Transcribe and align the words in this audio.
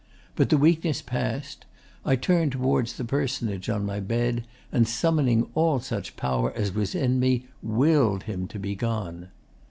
But 0.35 0.49
the 0.49 0.57
weakness 0.57 0.99
passed. 1.03 1.65
I 2.03 2.15
turned 2.15 2.53
towards 2.53 2.93
the 2.97 3.05
personage 3.05 3.69
on 3.69 3.85
my 3.85 3.99
bed, 3.99 4.45
and, 4.71 4.87
summoning 4.87 5.47
all 5.53 5.79
such 5.79 6.15
power 6.15 6.51
as 6.53 6.71
was 6.73 6.95
in 6.95 7.19
me, 7.19 7.45
WILLED 7.61 8.23
him 8.23 8.47
to 8.47 8.57
be 8.57 8.73
gone. 8.73 9.27